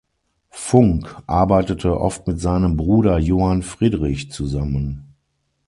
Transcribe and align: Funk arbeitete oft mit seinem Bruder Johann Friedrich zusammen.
Funk 0.55 1.21
arbeitete 1.27 1.95
oft 1.99 2.25
mit 2.25 2.41
seinem 2.41 2.75
Bruder 2.75 3.19
Johann 3.19 3.61
Friedrich 3.61 4.31
zusammen. 4.31 5.13